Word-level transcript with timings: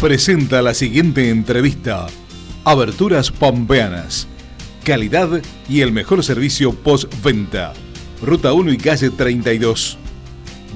presenta 0.00 0.62
la 0.62 0.72
siguiente 0.72 1.28
entrevista. 1.28 2.06
Aberturas 2.64 3.30
Pampeanas. 3.30 4.26
Calidad 4.82 5.42
y 5.68 5.82
el 5.82 5.92
mejor 5.92 6.24
servicio 6.24 6.72
postventa. 6.72 7.74
Ruta 8.22 8.54
1 8.54 8.72
y 8.72 8.78
calle 8.78 9.10
32. 9.10 9.98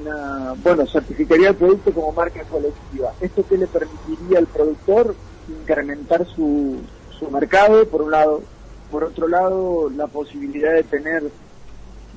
una, 0.00 0.54
bueno, 0.62 0.86
certificaría 0.86 1.50
el 1.50 1.56
producto 1.56 1.92
como 1.92 2.12
marca 2.12 2.42
colectiva. 2.44 3.12
¿Esto 3.20 3.44
qué 3.48 3.56
le 3.56 3.66
permitiría 3.66 4.38
al 4.38 4.46
productor? 4.46 5.14
incrementar 5.48 6.26
su, 6.26 6.78
su 7.18 7.30
mercado, 7.30 7.86
por 7.86 8.02
un 8.02 8.10
lado. 8.10 8.42
Por 8.90 9.04
otro 9.04 9.26
lado, 9.26 9.90
la 9.90 10.06
posibilidad 10.06 10.74
de 10.74 10.82
tener 10.82 11.24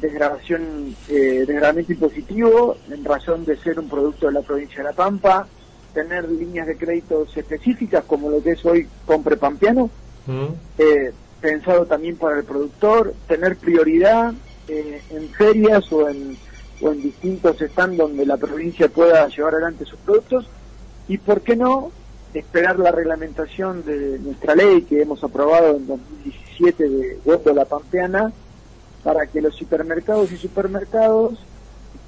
desgrabación, 0.02 0.96
eh, 1.08 1.46
desgrabamiento 1.48 1.94
impositivo 1.94 2.76
en 2.92 3.06
razón 3.06 3.46
de 3.46 3.56
ser 3.58 3.80
un 3.80 3.88
producto 3.88 4.28
de 4.28 4.34
la 4.34 4.42
provincia 4.42 4.78
de 4.78 4.84
La 4.84 4.92
Pampa, 4.92 5.48
tener 5.96 6.30
líneas 6.30 6.68
de 6.68 6.78
créditos 6.78 7.36
específicas 7.36 8.04
como 8.04 8.30
lo 8.30 8.44
que 8.44 8.52
es 8.52 8.66
hoy 8.66 8.88
Compre 9.08 9.38
Pampeano, 9.38 9.90
mm. 10.28 10.46
eh, 10.78 11.14
pensado 11.42 11.86
también 11.86 12.18
para 12.18 12.38
el 12.38 12.44
productor, 12.44 13.14
tener 13.28 13.56
prioridad 13.56 14.34
eh, 14.68 15.02
en 15.10 15.30
ferias 15.30 15.92
o 15.92 16.08
en, 16.10 16.38
o 16.82 16.92
en 16.92 17.02
distintos 17.02 17.58
stands 17.58 17.98
donde 17.98 18.26
la 18.26 18.38
provincia 18.38 18.90
pueda 18.90 19.28
llevar 19.30 19.56
adelante 19.56 19.86
sus 19.86 19.98
productos 20.00 20.48
y, 21.08 21.18
¿por 21.18 21.42
qué 21.42 21.56
no?, 21.56 21.92
esperar 22.34 22.78
la 22.78 22.92
reglamentación 22.92 23.86
de 23.86 24.20
nuestra 24.20 24.56
ley 24.56 24.82
que 24.82 25.02
hemos 25.02 25.24
aprobado 25.24 25.78
en 25.78 25.88
2017 25.88 26.90
de 26.90 27.54
la 27.54 27.64
pampeana 27.64 28.34
para 29.06 29.26
que 29.28 29.40
los 29.40 29.56
supermercados 29.56 30.34
y 30.34 30.38
supermercados 30.38 31.40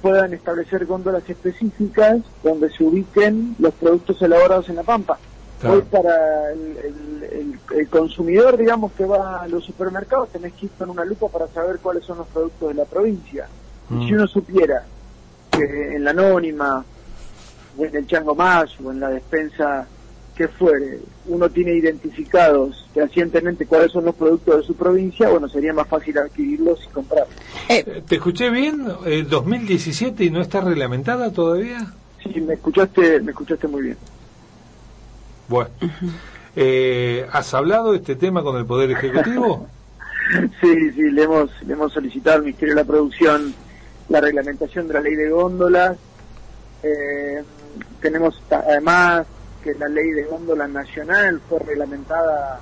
puedan 0.00 0.32
establecer 0.32 0.86
góndolas 0.86 1.28
específicas 1.28 2.18
donde 2.42 2.70
se 2.70 2.84
ubiquen 2.84 3.56
los 3.58 3.74
productos 3.74 4.20
elaborados 4.22 4.68
en 4.68 4.76
la 4.76 4.82
pampa. 4.82 5.18
Hoy 5.64 5.82
para 5.82 6.52
el, 6.52 7.88
consumidor, 7.90 8.56
digamos, 8.56 8.92
que 8.92 9.04
va 9.04 9.42
a 9.42 9.48
los 9.48 9.64
supermercados, 9.64 10.28
tenés 10.30 10.52
que 10.52 10.66
ir 10.66 10.72
con 10.78 10.90
una 10.90 11.04
lupa 11.04 11.28
para 11.28 11.48
saber 11.48 11.78
cuáles 11.80 12.04
son 12.04 12.18
los 12.18 12.28
productos 12.28 12.68
de 12.68 12.74
la 12.74 12.84
provincia. 12.84 13.48
Y 13.90 13.94
mm. 13.94 14.06
si 14.06 14.14
uno 14.14 14.26
supiera 14.26 14.84
que 15.50 15.96
en 15.96 16.04
la 16.04 16.10
anónima, 16.10 16.84
o 17.76 17.84
en 17.84 17.96
el 17.96 18.06
chango 18.06 18.34
más, 18.34 18.70
o 18.80 18.92
en 18.92 19.00
la 19.00 19.10
despensa 19.10 19.86
que 20.38 20.46
fuere, 20.46 21.00
uno 21.26 21.50
tiene 21.50 21.74
identificados 21.74 22.88
recientemente 22.94 23.66
cuáles 23.66 23.90
son 23.90 24.04
los 24.04 24.14
productos 24.14 24.58
de 24.58 24.62
su 24.62 24.76
provincia, 24.76 25.28
bueno, 25.28 25.48
sería 25.48 25.72
más 25.72 25.88
fácil 25.88 26.16
adquirirlos 26.16 26.78
y 26.84 26.88
comprarlos. 26.90 27.34
Eh, 27.68 28.04
¿Te 28.06 28.14
escuché 28.14 28.48
bien? 28.48 28.86
¿El 29.04 29.28
2017 29.28 30.22
y 30.22 30.30
no 30.30 30.40
está 30.40 30.60
reglamentada 30.60 31.32
todavía? 31.32 31.92
Sí, 32.22 32.40
me 32.40 32.54
escuchaste, 32.54 33.20
me 33.20 33.32
escuchaste 33.32 33.66
muy 33.66 33.82
bien. 33.82 33.96
Bueno, 35.48 35.70
eh, 36.54 37.26
¿has 37.32 37.52
hablado 37.52 37.90
de 37.90 37.96
este 37.96 38.14
tema 38.14 38.44
con 38.44 38.56
el 38.58 38.64
Poder 38.64 38.92
Ejecutivo? 38.92 39.66
sí, 40.60 40.90
sí, 40.92 41.10
le 41.10 41.24
hemos, 41.24 41.50
le 41.66 41.72
hemos 41.72 41.92
solicitado 41.92 42.36
al 42.36 42.42
Ministerio 42.42 42.76
de 42.76 42.80
la 42.80 42.86
Producción 42.86 43.52
la 44.08 44.20
reglamentación 44.20 44.86
de 44.86 44.94
la 44.94 45.00
ley 45.00 45.16
de 45.16 45.30
góndolas. 45.30 45.96
Eh, 46.84 47.42
tenemos 48.00 48.40
además 48.50 49.26
que 49.62 49.74
la 49.74 49.88
ley 49.88 50.10
de 50.10 50.24
góndola 50.24 50.66
nacional 50.68 51.40
fue 51.48 51.58
reglamentada 51.60 52.60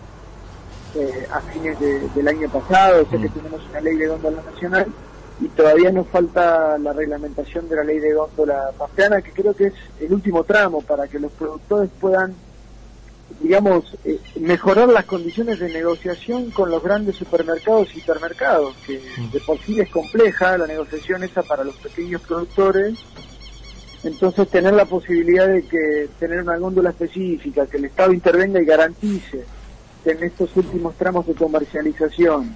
eh, 0.94 1.26
a 1.30 1.40
fines 1.40 1.78
del 1.78 2.28
año 2.28 2.48
pasado, 2.48 3.04
sé 3.10 3.18
que 3.18 3.28
mm. 3.28 3.32
tenemos 3.32 3.60
una 3.70 3.80
ley 3.80 3.96
de 3.96 4.06
góndola 4.06 4.42
nacional 4.42 4.86
y 5.40 5.48
todavía 5.48 5.92
nos 5.92 6.06
falta 6.08 6.78
la 6.78 6.92
reglamentación 6.92 7.68
de 7.68 7.76
la 7.76 7.84
ley 7.84 7.98
de 7.98 8.14
góndola 8.14 8.70
pampeana, 8.78 9.20
que 9.20 9.32
creo 9.32 9.54
que 9.54 9.66
es 9.66 9.74
el 10.00 10.12
último 10.12 10.44
tramo 10.44 10.80
para 10.80 11.06
que 11.08 11.18
los 11.18 11.32
productores 11.32 11.90
puedan, 12.00 12.34
digamos, 13.40 13.94
eh, 14.04 14.18
mejorar 14.40 14.88
las 14.88 15.04
condiciones 15.04 15.58
de 15.58 15.68
negociación 15.68 16.50
con 16.50 16.70
los 16.70 16.82
grandes 16.82 17.16
supermercados 17.16 17.94
y 17.94 17.98
hipermercados, 17.98 18.74
que 18.86 19.02
mm. 19.18 19.30
de 19.32 19.40
por 19.40 19.58
sí 19.58 19.78
es 19.78 19.90
compleja 19.90 20.56
la 20.56 20.66
negociación 20.66 21.22
esa 21.24 21.42
para 21.42 21.64
los 21.64 21.76
pequeños 21.76 22.22
productores 22.22 22.98
entonces 24.04 24.48
tener 24.48 24.74
la 24.74 24.84
posibilidad 24.84 25.48
de 25.48 25.62
que 25.64 26.08
tener 26.18 26.42
una 26.42 26.56
góndola 26.56 26.90
específica, 26.90 27.66
que 27.66 27.78
el 27.78 27.86
Estado 27.86 28.12
intervenga 28.12 28.60
y 28.60 28.64
garantice 28.64 29.44
que 30.04 30.10
en 30.10 30.22
estos 30.22 30.54
últimos 30.56 30.94
tramos 30.96 31.26
de 31.26 31.34
comercialización 31.34 32.54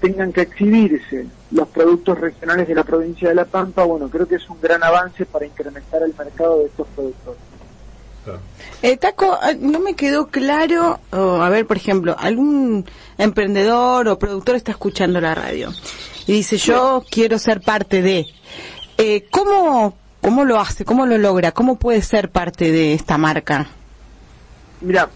tengan 0.00 0.32
que 0.32 0.42
exhibirse 0.42 1.26
los 1.50 1.68
productos 1.68 2.18
regionales 2.18 2.68
de 2.68 2.74
la 2.74 2.84
provincia 2.84 3.28
de 3.28 3.34
La 3.34 3.44
Pampa, 3.44 3.84
bueno, 3.84 4.08
creo 4.08 4.28
que 4.28 4.36
es 4.36 4.48
un 4.48 4.60
gran 4.60 4.82
avance 4.82 5.26
para 5.26 5.46
incrementar 5.46 6.02
el 6.02 6.14
mercado 6.16 6.60
de 6.60 6.66
estos 6.66 6.86
productos. 6.94 7.36
Eh, 8.82 8.96
Taco, 8.98 9.38
ah, 9.40 9.54
no 9.58 9.80
me 9.80 9.94
quedó 9.94 10.26
claro, 10.26 11.00
a 11.10 11.48
ver, 11.48 11.66
por 11.66 11.78
ejemplo, 11.78 12.14
algún 12.18 12.84
emprendedor 13.16 14.06
o 14.08 14.18
productor 14.18 14.56
está 14.56 14.72
escuchando 14.72 15.20
la 15.20 15.34
radio 15.34 15.72
y 16.26 16.32
dice, 16.32 16.58
yo 16.58 17.02
quiero 17.10 17.38
ser 17.38 17.60
parte 17.60 18.02
de... 18.02 18.26
Eh, 18.98 19.26
¿Cómo 19.30 19.94
¿Cómo 20.28 20.44
lo 20.44 20.60
hace? 20.60 20.84
¿Cómo 20.84 21.06
lo 21.06 21.16
logra? 21.16 21.52
¿Cómo 21.52 21.76
puede 21.76 22.02
ser 22.02 22.28
parte 22.28 22.70
de 22.70 22.92
esta 22.92 23.16
marca? 23.16 23.66
Mira, 24.82 25.08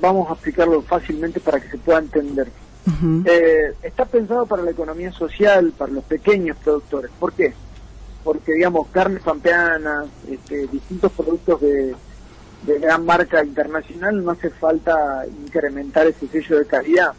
vamos 0.00 0.30
a 0.30 0.34
explicarlo 0.34 0.80
fácilmente 0.82 1.40
para 1.40 1.58
que 1.58 1.70
se 1.70 1.78
pueda 1.78 1.98
entender. 1.98 2.46
Eh, 3.26 3.74
está 3.82 4.04
pensado 4.04 4.46
para 4.46 4.62
la 4.62 4.70
economía 4.70 5.10
social, 5.10 5.72
para 5.76 5.90
los 5.90 6.04
pequeños 6.04 6.56
productores. 6.58 7.10
¿Por 7.18 7.32
qué? 7.32 7.52
Porque, 8.22 8.52
digamos, 8.52 8.86
carnes 8.92 9.24
pampeanas, 9.24 10.06
este, 10.30 10.68
distintos 10.68 11.10
productos 11.10 11.60
de, 11.60 11.96
gran 12.78 13.04
marca 13.04 13.42
internacional, 13.42 14.24
no 14.24 14.30
hace 14.30 14.50
falta 14.50 15.24
incrementar 15.26 16.06
ese 16.06 16.28
sello 16.28 16.60
de 16.60 16.66
calidad. 16.66 17.12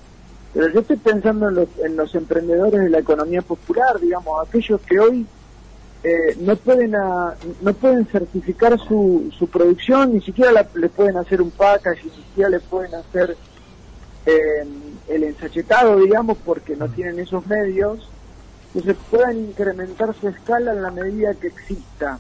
Pero 0.54 0.70
yo 0.70 0.80
estoy 0.80 0.96
pensando 0.96 1.50
en 1.50 1.56
los, 1.56 1.68
en 1.84 1.98
los 1.98 2.16
emprendedores 2.16 2.80
de 2.80 2.90
la 2.90 3.00
economía 3.00 3.42
popular, 3.42 4.00
digamos, 4.00 4.48
aquellos 4.48 4.80
que 4.80 5.02
hoy 5.02 5.28
eh, 6.08 6.38
no 6.40 6.56
pueden 6.56 6.92
no 6.92 7.74
pueden 7.74 8.06
certificar 8.06 8.78
su, 8.78 9.34
su 9.36 9.48
producción, 9.48 10.14
ni 10.14 10.22
siquiera 10.22 10.52
le 10.76 10.88
pueden 10.90 11.18
hacer 11.18 11.42
un 11.42 11.50
package, 11.50 12.04
ni 12.04 12.12
siquiera 12.12 12.50
le 12.52 12.60
pueden 12.60 12.94
hacer 12.94 13.36
eh, 14.28 14.68
el 15.08 15.24
ensachetado, 15.24 16.00
digamos, 16.00 16.38
porque 16.46 16.76
no 16.76 16.88
tienen 16.90 17.18
esos 17.18 17.48
medios, 17.48 18.08
entonces 18.68 18.96
puedan 19.10 19.36
incrementar 19.40 20.14
su 20.14 20.28
escala 20.28 20.74
en 20.74 20.84
la 20.84 20.92
medida 20.92 21.34
que 21.34 21.48
exista. 21.48 22.20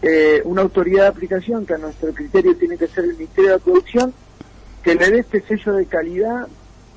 Eh, 0.00 0.40
una 0.44 0.62
autoridad 0.62 1.02
de 1.02 1.08
aplicación 1.08 1.66
que 1.66 1.74
a 1.74 1.78
nuestro 1.78 2.14
criterio 2.14 2.56
tiene 2.56 2.78
que 2.78 2.86
ser 2.86 3.02
el 3.02 3.14
Ministerio 3.14 3.50
de 3.50 3.58
Producción, 3.58 4.14
que 4.84 4.94
le 4.94 5.10
dé 5.10 5.18
este 5.18 5.42
sello 5.42 5.72
de 5.72 5.86
calidad 5.86 6.46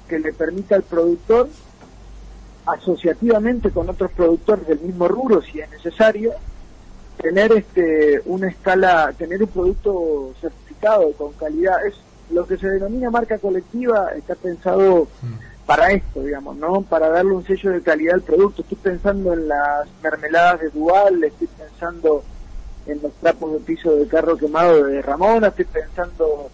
que 0.08 0.20
le 0.20 0.34
permita 0.34 0.76
al 0.76 0.84
productor, 0.84 1.50
asociativamente 2.66 3.72
con 3.72 3.90
otros 3.90 4.12
productores 4.12 4.68
del 4.68 4.80
mismo 4.80 5.08
rubro, 5.08 5.42
si 5.42 5.60
es 5.60 5.70
necesario, 5.70 6.34
tener 7.22 7.52
este 7.54 8.22
una 8.26 8.50
escala, 8.50 9.14
tener 9.18 9.42
un 9.44 9.50
producto 9.50 10.34
certificado 10.42 11.12
con 11.14 11.34
calidad. 11.34 11.86
Es 11.86 11.96
lo 12.30 12.46
que 12.46 12.58
se 12.58 12.70
denomina 12.70 13.10
marca 13.10 13.38
colectiva, 13.38 14.10
está 14.16 14.36
pensado 14.36 15.08
mm. 15.22 15.66
para 15.66 15.92
esto, 15.92 16.24
digamos, 16.24 16.58
¿no? 16.58 16.82
Para 16.82 17.10
darle 17.10 17.34
un 17.34 17.46
sello 17.46 17.72
de 17.72 17.82
calidad 17.82 18.16
al 18.16 18.22
producto. 18.22 18.62
Estoy 18.62 18.78
pensando 18.78 19.34
en 19.34 19.48
las 19.48 19.88
mermeladas 20.02 20.62
de 20.62 20.70
Dual, 20.70 21.24
estoy 21.24 21.48
pensando 21.48 22.24
en 22.88 23.02
los 23.02 23.14
trapos 23.14 23.54
de 23.54 23.60
piso 23.60 23.96
de 23.96 24.08
carro 24.08 24.38
quemado 24.38 24.84
de 24.84 25.02
Ramona, 25.02 25.48
estoy 25.48 25.66
pensando, 25.66 26.50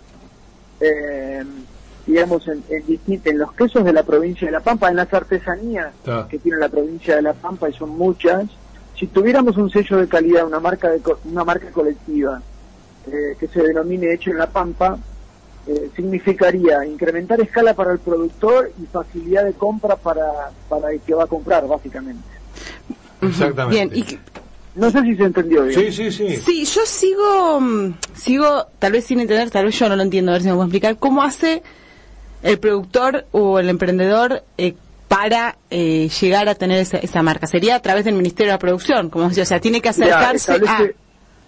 eh, 0.79 1.43
digamos, 2.05 2.47
en, 2.47 2.63
en, 2.69 3.37
los 3.37 3.53
quesos 3.53 3.83
de 3.83 3.93
la 3.93 4.03
provincia 4.03 4.47
de 4.47 4.51
La 4.51 4.59
Pampa, 4.59 4.89
en 4.89 4.95
las 4.95 5.13
artesanías 5.13 5.93
que 6.29 6.39
tiene 6.39 6.57
la 6.57 6.69
provincia 6.69 7.15
de 7.15 7.21
La 7.21 7.33
Pampa, 7.33 7.69
y 7.69 7.73
son 7.73 7.89
muchas. 7.89 8.45
Si 8.97 9.07
tuviéramos 9.07 9.57
un 9.57 9.69
sello 9.69 9.97
de 9.97 10.07
calidad, 10.07 10.45
una 10.45 10.59
marca, 10.59 10.89
de, 10.89 11.01
una 11.25 11.43
marca 11.43 11.69
colectiva 11.71 12.41
eh, 13.07 13.35
que 13.39 13.47
se 13.47 13.61
denomine 13.63 14.13
Hecho 14.13 14.31
en 14.31 14.37
La 14.37 14.47
Pampa, 14.47 14.97
eh, 15.67 15.91
significaría 15.95 16.85
incrementar 16.85 17.39
escala 17.41 17.73
para 17.73 17.93
el 17.93 17.99
productor 17.99 18.71
y 18.81 18.85
facilidad 18.87 19.45
de 19.45 19.53
compra 19.53 19.95
para, 19.95 20.51
para 20.67 20.91
el 20.91 20.99
que 21.01 21.13
va 21.13 21.25
a 21.25 21.27
comprar, 21.27 21.67
básicamente. 21.67 22.27
Exactamente. 23.21 23.93
Bien, 23.93 24.19
no 24.73 24.89
sé 24.89 25.01
si 25.01 25.15
se 25.15 25.23
entendió 25.23 25.63
bien. 25.63 25.79
Sí, 25.79 25.91
sí, 25.91 26.11
sí. 26.11 26.37
Sí, 26.37 26.65
yo 26.65 26.81
sigo, 26.85 27.59
mm, 27.59 27.93
sigo, 28.15 28.67
tal 28.79 28.93
vez 28.93 29.05
sin 29.05 29.19
entender, 29.19 29.49
tal 29.51 29.65
vez 29.65 29.77
yo 29.77 29.89
no 29.89 29.95
lo 29.95 30.03
entiendo, 30.03 30.31
a 30.31 30.33
ver 30.33 30.41
si 30.41 30.47
me 30.47 30.53
puedo 30.53 30.65
explicar, 30.65 30.97
cómo 30.97 31.21
hace 31.21 31.61
el 32.43 32.59
productor 32.59 33.25
o 33.31 33.59
el 33.59 33.69
emprendedor 33.69 34.43
eh, 34.57 34.75
para 35.07 35.57
eh, 35.69 36.09
llegar 36.21 36.47
a 36.47 36.55
tener 36.55 36.79
esa, 36.79 37.21
marca. 37.21 37.47
Sería 37.47 37.75
a 37.75 37.81
través 37.81 38.05
del 38.05 38.15
Ministerio 38.15 38.51
de 38.51 38.55
la 38.55 38.59
Producción, 38.59 39.09
como 39.09 39.27
decía, 39.27 39.43
o 39.43 39.45
sea, 39.45 39.59
tiene 39.59 39.81
que 39.81 39.89
acercarse 39.89 40.53
a... 40.53 40.77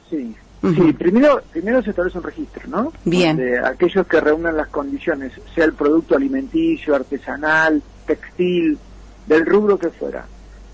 Sí, 0.10 0.36
sí 0.62 0.94
primero, 0.94 1.42
primero 1.52 1.82
se 1.82 1.92
establece 1.92 2.18
un 2.18 2.24
registro, 2.24 2.68
¿no? 2.68 2.94
Bien. 3.06 3.38
De 3.38 3.60
aquellos 3.60 4.06
que 4.08 4.20
reúnan 4.20 4.58
las 4.58 4.68
condiciones, 4.68 5.32
sea 5.56 5.66
el 5.66 5.74
producto 5.74 6.16
alimenticio, 6.16 6.96
artesanal, 6.96 7.82
textil, 8.06 8.78
del 9.28 9.46
rubro 9.46 9.78
que 9.78 9.90
fuera, 9.90 10.26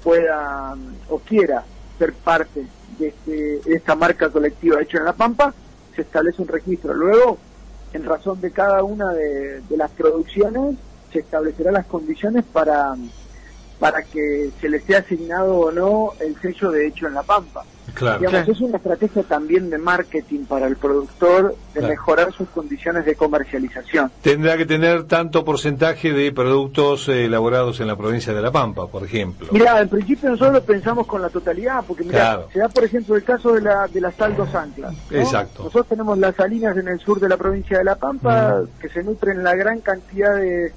pueda 0.03 0.75
o 1.09 1.19
quiera 1.19 1.63
ser 1.97 2.13
parte 2.13 2.65
este, 2.99 3.31
de, 3.31 3.75
esta 3.75 3.95
marca 3.95 4.29
colectiva 4.29 4.81
hecha 4.81 4.97
en 4.97 5.05
La 5.05 5.13
Pampa, 5.13 5.53
se 5.95 6.01
establece 6.01 6.41
un 6.41 6.47
registro. 6.47 6.93
Luego, 6.93 7.37
en 7.93 8.03
razón 8.03 8.39
de 8.41 8.51
cada 8.51 8.83
una 8.83 9.11
de, 9.13 9.61
las 9.75 9.91
producciones, 9.91 10.77
se 11.11 11.19
establecerán 11.19 11.73
las 11.73 11.85
condiciones 11.87 12.45
para, 12.45 12.95
para 13.79 14.03
que 14.03 14.49
se 14.59 14.69
le 14.69 14.79
sea 14.81 14.99
asignado 14.99 15.57
o 15.57 15.71
no 15.71 16.13
el 16.19 16.39
sello 16.41 16.71
de 16.71 16.87
hecho 16.87 17.07
en 17.07 17.13
La 17.13 17.23
Pampa. 17.23 17.63
Claro. 17.93 18.29
Es 18.29 18.61
una 18.61 18.77
estrategia 18.77 19.23
también 19.23 19.69
de 19.69 19.77
marketing 19.77 20.45
para 20.45 20.67
el 20.67 20.75
productor 20.75 21.55
de 21.73 21.81
mejorar 21.81 22.31
sus 22.31 22.47
condiciones 22.49 23.05
de 23.05 23.15
comercialización. 23.15 24.11
Tendrá 24.21 24.57
que 24.57 24.65
tener 24.65 25.03
tanto 25.03 25.43
porcentaje 25.43 26.13
de 26.13 26.31
productos 26.31 27.09
eh, 27.09 27.25
elaborados 27.25 27.79
en 27.79 27.87
la 27.87 27.95
provincia 27.95 28.33
de 28.33 28.41
La 28.41 28.51
Pampa, 28.51 28.87
por 28.87 29.03
ejemplo. 29.03 29.47
Mira, 29.51 29.81
en 29.81 29.89
principio 29.89 30.29
nosotros 30.29 30.63
pensamos 30.63 31.07
con 31.07 31.21
la 31.21 31.29
totalidad, 31.29 31.83
porque 31.85 32.03
mira, 32.03 32.45
se 32.53 32.59
da 32.59 32.69
por 32.69 32.83
ejemplo 32.83 33.15
el 33.15 33.23
caso 33.23 33.53
de 33.53 33.61
la, 33.61 33.87
de 33.87 34.01
la 34.01 34.11
sal 34.11 34.35
dos 34.35 34.53
anclas. 34.53 34.93
Exacto. 35.11 35.63
Nosotros 35.63 35.87
tenemos 35.87 36.17
las 36.17 36.35
salinas 36.35 36.77
en 36.77 36.87
el 36.87 36.99
sur 36.99 37.19
de 37.19 37.27
la 37.27 37.37
provincia 37.37 37.77
de 37.79 37.83
La 37.83 37.95
Pampa 37.95 38.61
que 38.79 38.89
se 38.89 39.03
nutren 39.03 39.43
la 39.43 39.55
gran 39.55 39.79
cantidad 39.81 40.35
de 40.35 40.71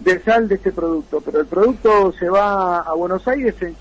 de 0.00 0.20
sal 0.22 0.48
de 0.48 0.56
este 0.56 0.72
producto, 0.72 1.20
pero 1.20 1.40
el 1.40 1.46
producto 1.46 2.12
se 2.18 2.28
va 2.28 2.80
a 2.80 2.94
Buenos 2.94 3.26
Aires, 3.28 3.54
se, 3.58 3.74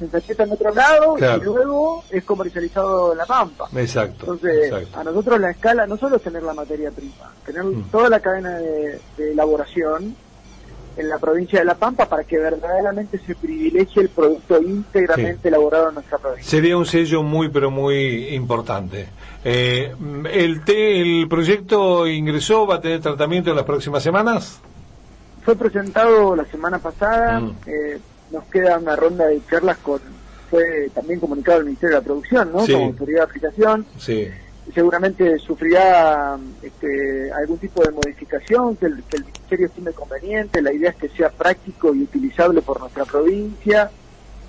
ensacheta 0.00 0.44
en 0.44 0.52
otro 0.52 0.72
lado 0.74 1.16
y 1.18 1.44
luego 1.44 2.04
es 2.10 2.24
comercializado 2.24 3.12
en 3.12 3.18
La 3.18 3.26
Pampa. 3.26 3.68
Exacto. 3.74 4.34
Entonces, 4.34 4.72
a 4.94 5.02
nosotros 5.02 5.40
la 5.40 5.50
escala 5.50 5.86
no 5.86 5.96
solo 5.96 6.16
es 6.16 6.22
tener 6.22 6.42
la 6.42 6.54
materia 6.54 6.90
prima, 6.90 7.32
tener 7.44 7.64
mm. 7.64 7.90
toda 7.90 8.08
la 8.08 8.20
cadena 8.20 8.58
de, 8.58 9.00
elaboración 9.18 10.14
en 10.96 11.08
la 11.08 11.18
provincia 11.18 11.58
de 11.58 11.64
La 11.64 11.74
Pampa 11.74 12.08
para 12.08 12.22
que 12.22 12.38
verdaderamente 12.38 13.18
se 13.18 13.34
privilegie 13.34 14.02
el 14.02 14.10
producto 14.10 14.62
íntegramente 14.62 15.48
elaborado 15.48 15.88
en 15.88 15.94
nuestra 15.94 16.18
provincia. 16.18 16.48
Sería 16.48 16.76
un 16.76 16.86
sello 16.86 17.24
muy, 17.24 17.48
pero 17.48 17.72
muy 17.72 18.28
importante. 18.28 19.08
Eh, 19.42 19.92
el, 20.30 20.62
¿El 20.68 21.26
proyecto 21.28 22.06
ingresó, 22.06 22.66
va 22.66 22.76
a 22.76 22.80
tener 22.80 23.00
tratamiento 23.00 23.50
en 23.50 23.56
las 23.56 23.64
próximas 23.64 24.02
semanas? 24.04 24.60
Fue 25.44 25.56
presentado 25.56 26.34
la 26.34 26.44
semana 26.46 26.78
pasada, 26.78 27.40
mm. 27.40 27.56
eh, 27.66 27.98
nos 28.30 28.44
queda 28.44 28.78
una 28.78 28.96
ronda 28.96 29.26
de 29.26 29.40
charlas 29.48 29.76
con, 29.78 30.00
fue 30.50 30.90
también 30.94 31.20
comunicado 31.20 31.58
el 31.58 31.66
Ministerio 31.66 31.96
de 31.96 32.00
la 32.00 32.04
Producción, 32.04 32.52
¿no? 32.52 32.66
Como 32.66 32.86
autoridad 32.86 33.18
de 33.18 33.24
aplicación. 33.24 33.86
Sí. 33.98 34.28
Seguramente 34.74 35.38
sufrirá 35.38 36.38
este, 36.62 37.30
algún 37.32 37.58
tipo 37.58 37.82
de 37.82 37.90
modificación 37.90 38.76
que 38.76 38.86
el, 38.86 39.02
que 39.04 39.18
el 39.18 39.24
Ministerio 39.24 39.66
estime 39.66 39.92
conveniente. 39.92 40.62
La 40.62 40.72
idea 40.72 40.90
es 40.90 40.96
que 40.96 41.08
sea 41.10 41.28
práctico 41.28 41.94
y 41.94 42.02
utilizable 42.02 42.62
por 42.62 42.80
nuestra 42.80 43.04
provincia. 43.04 43.90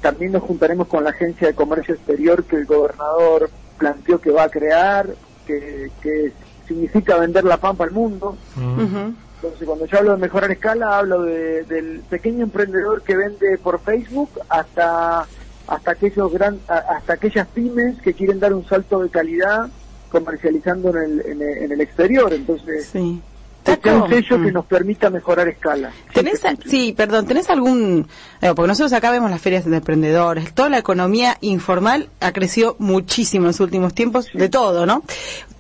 También 0.02 0.32
nos 0.32 0.44
juntaremos 0.44 0.88
con 0.88 1.04
la 1.04 1.10
Agencia 1.10 1.48
de 1.48 1.56
Comercio 1.56 1.96
Exterior 1.96 2.44
que 2.46 2.56
el 2.56 2.66
gobernador 2.66 3.50
planteó 3.78 4.22
que 4.22 4.32
va 4.32 4.44
a 4.44 4.50
crear, 4.50 5.08
que, 5.46 5.92
que 6.02 6.32
significa 6.68 7.18
vender 7.18 7.44
la 7.44 7.58
pampa 7.58 7.84
al 7.84 7.92
mundo. 7.92 8.38
Mm. 8.56 9.25
Entonces, 9.46 9.68
cuando 9.68 9.86
yo 9.86 9.98
hablo 10.00 10.12
de 10.12 10.18
mejorar 10.18 10.52
escala, 10.52 10.98
hablo 10.98 11.22
del 11.24 12.02
pequeño 12.10 12.44
emprendedor 12.44 13.04
que 13.04 13.16
vende 13.16 13.58
por 13.58 13.80
Facebook 13.80 14.30
hasta 14.50 15.28
hasta 15.68 15.92
aquellos 15.92 16.32
gran, 16.32 16.60
hasta 16.68 17.14
aquellas 17.14 17.48
pymes 17.48 18.00
que 18.02 18.14
quieren 18.14 18.40
dar 18.40 18.54
un 18.54 18.66
salto 18.68 19.02
de 19.02 19.10
calidad 19.10 19.68
comercializando 20.10 20.90
en 20.90 21.20
el, 21.20 21.42
en 21.42 21.72
el, 21.72 21.82
exterior. 21.82 22.32
Entonces, 22.34 22.88
sí. 22.92 23.22
un 23.68 24.10
sello 24.10 24.38
que 24.44 24.52
mm. 24.52 24.54
nos 24.54 24.66
permita 24.66 25.10
mejorar 25.10 25.48
escala. 25.48 25.92
¿Tenés, 26.14 26.42
sí, 26.68 26.94
perdón, 26.96 27.26
¿tenés 27.26 27.50
algún...? 27.50 28.08
Eh, 28.42 28.54
porque 28.56 28.68
nosotros 28.68 28.94
acá 28.94 29.12
vemos 29.12 29.32
las 29.32 29.42
ferias 29.42 29.66
de 29.66 29.76
emprendedores, 29.76 30.54
toda 30.54 30.70
la 30.70 30.78
economía 30.78 31.38
informal 31.42 32.10
ha 32.20 32.32
crecido 32.32 32.76
muchísimo 32.80 33.46
en 33.46 33.48
los 33.48 33.60
últimos 33.60 33.94
tiempos, 33.94 34.28
de 34.34 34.50
todo, 34.50 34.86
¿no? 34.86 35.04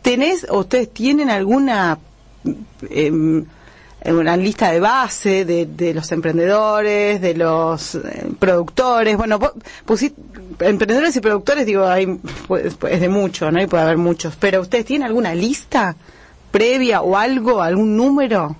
¿Tenés 0.02 0.46
o 0.50 0.60
ustedes 0.60 0.92
tienen 0.92 1.30
alguna... 1.30 1.98
Eh, 2.90 3.44
una 4.14 4.38
lista 4.38 4.72
de 4.72 4.80
base 4.80 5.46
de, 5.46 5.66
de 5.66 5.94
los 5.94 6.12
emprendedores, 6.12 7.20
de 7.22 7.34
los 7.34 7.96
eh, 7.96 8.28
productores. 8.38 9.18
Bueno, 9.18 9.40
pusiste, 9.86 10.22
emprendedores 10.60 11.16
y 11.16 11.22
productores, 11.22 11.66
digo, 11.66 11.86
hay, 11.86 12.20
pues, 12.48 12.78
es 12.90 13.02
de 13.02 13.10
mucho, 13.10 13.52
¿no? 13.52 13.62
Y 13.62 13.68
puede 13.68 13.84
haber 13.84 13.98
muchos. 13.98 14.36
Pero 14.36 14.62
¿ustedes 14.62 14.86
tienen 14.86 15.08
alguna 15.08 15.34
lista 15.34 15.96
previa 16.52 17.02
o 17.02 17.18
algo, 17.18 17.62
algún 17.62 17.98
número? 17.98 18.56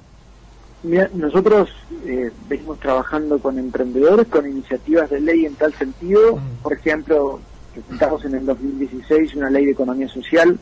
Mira, 0.84 1.10
nosotros 1.14 1.70
eh, 2.06 2.32
venimos 2.48 2.80
trabajando 2.80 3.40
con 3.40 3.58
emprendedores, 3.58 4.28
con 4.28 4.48
iniciativas 4.48 5.10
de 5.10 5.20
ley 5.20 5.46
en 5.46 5.56
tal 5.56 5.74
sentido. 5.74 6.38
Mm. 6.38 6.64
Por 6.64 6.74
ejemplo, 6.74 7.40
presentamos 7.74 8.24
en 8.26 8.36
el 8.36 8.46
2016 8.46 9.36
una 9.36 9.50
ley 9.50 9.66
de 9.66 9.72
economía 9.72 10.08
social 10.08 10.60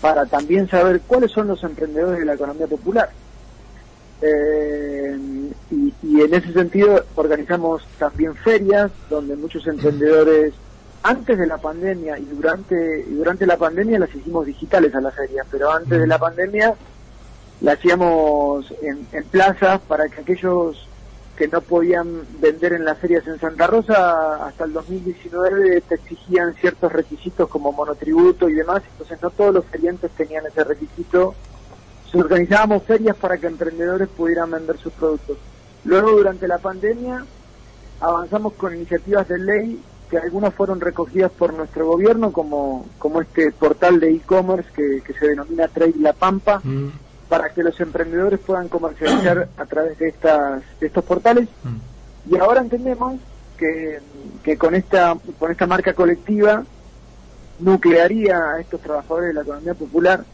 para 0.00 0.26
también 0.26 0.68
saber 0.68 1.00
cuáles 1.06 1.30
son 1.30 1.48
los 1.48 1.62
emprendedores 1.62 2.20
de 2.20 2.24
la 2.24 2.34
economía 2.34 2.66
popular 2.66 3.10
eh, 4.22 5.18
y, 5.70 6.20
en 6.20 6.34
ese 6.34 6.52
sentido 6.52 7.04
organizamos 7.14 7.82
también 7.98 8.34
ferias 8.34 8.90
donde 9.08 9.36
muchos 9.36 9.66
emprendedores 9.66 10.52
antes 11.02 11.38
de 11.38 11.46
la 11.46 11.56
pandemia 11.56 12.18
y 12.18 12.24
durante 12.24 13.00
y 13.08 13.14
durante 13.14 13.46
la 13.46 13.56
pandemia 13.56 13.98
las 13.98 14.14
hicimos 14.14 14.44
digitales 14.44 14.94
a 14.94 15.00
las 15.00 15.14
ferias, 15.14 15.46
pero 15.50 15.72
antes 15.72 15.98
de 15.98 16.06
la 16.06 16.18
pandemia 16.18 16.74
las 17.62 17.78
hacíamos 17.78 18.70
en, 18.82 19.06
en 19.12 19.24
plazas 19.24 19.80
para 19.80 20.08
que 20.08 20.20
aquellos 20.20 20.86
que 21.36 21.48
no 21.48 21.62
podían 21.62 22.20
vender 22.38 22.74
en 22.74 22.84
las 22.84 22.98
ferias 22.98 23.26
en 23.26 23.40
Santa 23.40 23.66
Rosa 23.66 24.46
hasta 24.46 24.64
el 24.64 24.74
2019 24.74 25.80
te 25.88 25.94
exigían 25.94 26.52
ciertos 26.54 26.92
requisitos 26.92 27.48
como 27.48 27.72
monotributo 27.72 28.46
y 28.50 28.52
demás, 28.52 28.82
entonces 28.92 29.22
no 29.22 29.30
todos 29.30 29.54
los 29.54 29.64
feriantes 29.64 30.10
tenían 30.10 30.44
ese 30.46 30.64
requisito 30.64 31.34
organizábamos 32.14 32.82
ferias 32.84 33.16
para 33.16 33.38
que 33.38 33.46
emprendedores 33.46 34.08
pudieran 34.08 34.50
vender 34.50 34.78
sus 34.78 34.92
productos. 34.92 35.38
Luego, 35.84 36.10
durante 36.10 36.48
la 36.48 36.58
pandemia, 36.58 37.24
avanzamos 38.00 38.54
con 38.54 38.74
iniciativas 38.74 39.28
de 39.28 39.38
ley 39.38 39.82
que 40.10 40.18
algunas 40.18 40.52
fueron 40.52 40.80
recogidas 40.80 41.30
por 41.30 41.54
nuestro 41.54 41.86
gobierno, 41.86 42.32
como, 42.32 42.86
como 42.98 43.20
este 43.20 43.52
portal 43.52 44.00
de 44.00 44.10
e-commerce 44.10 44.68
que, 44.74 45.02
se 45.12 45.28
denomina 45.28 45.68
Trade 45.68 45.94
La 46.00 46.12
Pampa, 46.12 46.60
mm. 46.64 46.88
para 47.28 47.50
que 47.50 47.62
los 47.62 47.78
emprendedores 47.80 48.40
puedan 48.40 48.68
comercializar 48.68 49.48
a 49.56 49.64
través 49.66 49.98
de, 49.98 50.08
estas, 50.08 50.62
de 50.80 50.86
estos 50.88 51.04
portales. 51.04 51.48
Mm. 51.62 52.34
Y 52.34 52.38
ahora 52.38 52.60
entendemos 52.60 53.20
que, 53.56 54.00
que 54.42 54.58
con, 54.58 54.74
esta, 54.74 55.16
con 55.38 55.52
esta 55.52 55.66
marca 55.68 55.94
colectiva 55.94 56.64
nuclearía 57.60 58.54
a 58.54 58.60
estos 58.60 58.80
trabajadores 58.80 59.28
de 59.28 59.34
la 59.34 59.42
economía 59.42 59.74
popular. 59.74 60.24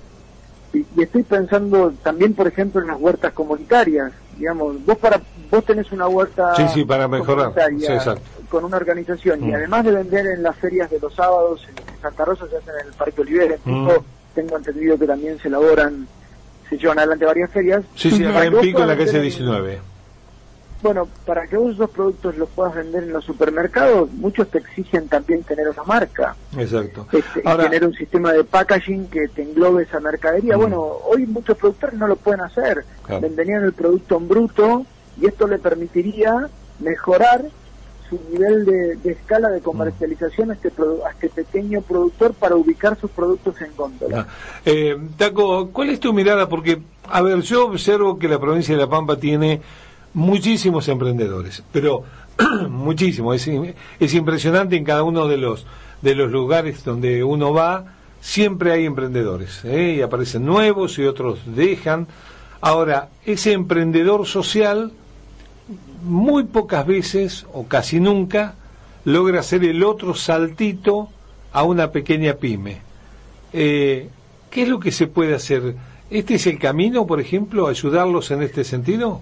Y, 0.97 1.03
estoy 1.03 1.23
pensando 1.23 1.93
también, 2.03 2.35
por 2.35 2.47
ejemplo, 2.47 2.81
en 2.81 2.89
las 2.89 3.01
huertas 3.01 3.33
comunitarias. 3.33 4.13
Digamos, 4.37 4.85
vos 4.85 4.99
para 4.99 5.21
vos 5.51 5.65
tenés 5.65 5.91
una 5.93 6.09
huerta 6.09 6.55
sí, 6.57 6.65
sí, 6.75 6.85
para 6.85 7.09
mejorar. 7.09 7.53
con 8.49 8.65
una 8.65 8.77
organización 8.77 9.43
y 9.45 9.53
mm. 9.53 9.55
además 9.55 9.85
de 9.85 9.93
vender 9.93 10.27
en 10.27 10.43
las 10.43 10.57
ferias 10.57 10.91
de 10.91 11.01
los 11.01 11.15
sábados 11.15 11.67
en 11.69 12.03
Santa 12.03 12.25
Rosa 12.25 12.47
se 12.49 12.57
hacen 12.57 12.75
en 12.81 12.89
el 12.89 12.93
Parque 12.93 13.21
Olivera, 13.21 13.57
mm. 13.65 13.89
tengo 14.35 14.57
entendido 14.57 14.99
que 14.99 15.07
también 15.07 15.39
se 15.39 15.49
elaboran, 15.49 16.07
se 16.69 16.77
llevan 16.77 16.99
adelante 16.99 17.25
varias 17.25 17.51
ferias. 17.51 17.83
Sí, 17.95 18.11
sí, 18.11 18.25
acá 18.25 18.45
en 18.45 18.59
Pico 18.59 18.83
en 18.83 18.89
la 18.89 18.97
calle 18.97 19.21
19 19.21 19.96
bueno, 20.87 21.09
para 21.25 21.47
que 21.47 21.57
vos 21.57 21.75
esos 21.75 21.91
productos 21.91 22.37
los 22.37 22.49
puedas 22.49 22.75
vender 22.75 23.03
en 23.03 23.13
los 23.13 23.25
supermercados, 23.25 24.11
muchos 24.13 24.49
te 24.49 24.59
exigen 24.59 25.09
también 25.09 25.43
tener 25.43 25.69
una 25.69 25.83
marca. 25.85 26.37
Exacto. 26.57 27.07
Este, 27.13 27.43
tener 27.43 27.85
un 27.85 27.93
sistema 27.93 28.33
de 28.33 28.45
packaging 28.45 29.09
que 29.09 29.29
te 29.29 29.43
englobe 29.43 29.83
esa 29.83 30.01
mercadería. 30.01 30.57
Mm. 30.57 30.61
Bueno, 30.61 30.81
hoy 31.05 31.27
muchos 31.27 31.59
productores 31.59 31.99
no 31.99 32.07
lo 32.07 32.17
pueden 32.17 32.41
hacer. 32.41 32.85
Venderían 33.21 33.65
el 33.65 33.73
producto 33.73 34.17
en 34.17 34.29
bruto 34.29 34.87
y 35.21 35.27
esto 35.27 35.47
le 35.47 35.59
permitiría 35.59 36.49
mejorar 36.79 37.45
su 38.09 38.21
nivel 38.31 38.65
de, 38.65 39.11
escala 39.11 39.49
de 39.49 39.61
comercialización 39.61 40.53
a, 40.53 40.55
este 40.55 40.69
a 40.69 41.11
este 41.11 41.29
pequeño 41.29 41.81
productor 41.81 42.35
para 42.35 42.55
ubicar 42.55 42.97
sus 43.01 43.11
productos 43.11 43.61
en 43.61 43.75
góndola. 43.77 44.21
Ah. 44.21 44.33
Eh, 44.65 44.97
Taco, 45.17 45.71
¿cuál 45.73 45.91
es 45.91 45.99
tu 45.99 46.13
mirada? 46.13 46.49
Porque, 46.49 46.81
a 47.09 47.23
ver, 47.23 47.41
yo 47.41 47.67
observo 47.67 48.19
que 48.19 48.29
la 48.29 48.39
provincia 48.39 48.75
de 48.75 48.81
La 48.81 48.89
Pampa 48.89 49.17
tiene 49.17 49.61
muchísimos 50.17 50.89
emprendedores, 50.89 51.63
pero 51.73 52.03
muchísimo, 52.71 53.35
es, 53.35 53.47
es, 54.01 54.15
impresionante 54.15 54.75
en 54.75 54.83
cada 54.83 55.03
uno 55.03 55.29
de 55.29 55.37
los, 55.37 55.67
de 56.01 56.15
los 56.15 56.33
lugares 56.33 56.83
donde 56.85 57.23
uno 57.23 57.53
va, 57.53 57.93
siempre 58.23 58.73
hay 58.73 58.87
emprendedores, 58.87 59.63
¿eh? 59.67 59.97
y 59.99 60.01
aparecen 60.01 60.47
nuevos 60.47 60.99
y 60.99 61.05
otros 61.05 61.41
dejan. 61.45 62.07
Ahora, 62.63 63.11
ese 63.27 63.53
emprendedor 63.53 64.27
social 64.27 64.91
muy 66.03 66.45
pocas 66.45 66.87
veces 66.87 67.45
o 67.53 67.67
casi 67.67 68.01
nunca 68.01 68.55
logra 69.05 69.41
hacer 69.41 69.65
el 69.65 69.85
otro 69.85 70.15
saltito 70.15 71.11
a 71.53 71.63
una 71.63 71.93
pequeña 71.93 72.35
pyme. 72.37 72.79
Eh, 73.53 74.09
¿Qué 74.49 74.63
es 74.63 74.69
lo 74.69 74.81
que 74.81 74.93
se 74.93 75.09
puede 75.09 75.35
hacer? 75.35 75.77
¿Este 76.09 76.37
es 76.37 76.47
el 76.47 76.59
camino, 76.59 77.07
por 77.07 77.21
ejemplo, 77.21 77.67
ayudarlos 77.67 78.31
en 78.31 78.43
este 78.43 78.65
sentido? 78.65 79.21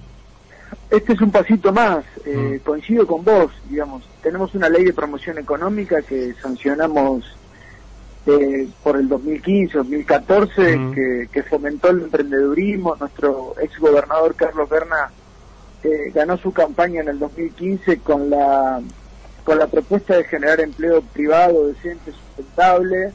Este 0.95 1.15
es 1.15 1.21
un 1.21 1.31
pasito 1.33 1.73
más, 1.73 2.05
eh, 2.25 2.61
mm. 2.61 2.65
coincido 2.65 3.07
con 3.07 3.25
vos, 3.25 3.51
digamos, 3.69 4.05
tenemos 4.23 4.55
una 4.55 4.69
ley 4.69 4.85
de 4.85 4.93
promoción 4.93 5.39
económica 5.39 6.03
que 6.03 6.35
sancionamos 6.35 7.37
eh, 8.27 8.69
por 8.83 8.97
el 8.97 9.09
2015-2014, 9.09 10.79
mm. 10.79 10.95
que, 10.95 11.29
que, 11.33 11.43
fomentó 11.43 11.91
el 11.91 12.03
emprendedurismo, 12.03 12.95
nuestro 12.97 13.55
ex 13.61 13.77
gobernador 13.79 14.37
Carlos 14.37 14.69
Berna 14.69 15.11
eh, 15.83 16.11
ganó 16.15 16.37
su 16.39 16.53
campaña 16.53 17.03
en 17.03 17.09
el 17.09 17.19
2015 17.19 17.99
con 17.99 18.31
la, 18.31 18.81
con 19.45 19.59
la 19.59 19.67
propuesta 19.67 20.17
de 20.17 20.25
generar 20.25 20.61
empleo 20.61 21.03
privado 21.03 21.67
decente, 21.67 22.13
sustentable, 22.13 23.13